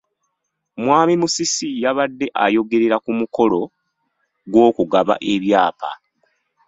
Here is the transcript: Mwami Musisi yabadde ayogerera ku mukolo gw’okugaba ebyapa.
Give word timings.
Mwami 0.81 1.13
Musisi 1.21 1.69
yabadde 1.83 2.25
ayogerera 2.43 2.97
ku 3.05 3.11
mukolo 3.19 3.59
gw’okugaba 4.51 5.13
ebyapa. 5.33 5.91